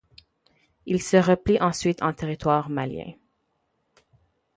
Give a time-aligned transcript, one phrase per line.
[0.87, 3.11] Ils se replient ensuite en territoire malien.